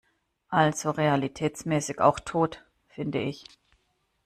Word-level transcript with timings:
Also 0.49 0.89
realitätsmäßig 0.89 1.99
auch 1.99 2.19
tot- 2.19 2.65
finde 2.95 3.21
ich. 3.21 3.45